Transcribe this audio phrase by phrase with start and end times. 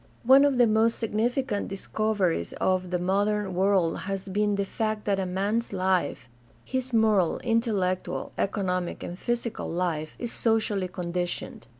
[0.33, 5.19] —One of the most significant discoveries of the modern world has been the fact that
[5.19, 6.27] a man's life—
[6.67, 11.67] ^his moral, intellectual, economic, and physical life— is socially conditioned.